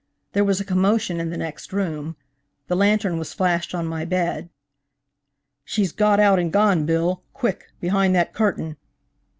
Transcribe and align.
There 0.33 0.43
was 0.43 0.59
a 0.59 0.65
commotion 0.65 1.19
in 1.19 1.29
the 1.29 1.37
next 1.37 1.71
room; 1.71 2.15
the 2.67 2.75
lantern 2.75 3.19
was 3.19 3.35
flashed 3.35 3.75
on 3.75 3.85
my 3.85 4.03
bed. 4.03 4.49
"She's 5.63 5.91
got 5.91 6.19
out 6.19 6.39
and 6.39 6.51
gone, 6.51 6.87
Bill, 6.87 7.21
quick, 7.33 7.65
behind 7.79 8.15
that 8.15 8.33
curtain!" 8.33 8.77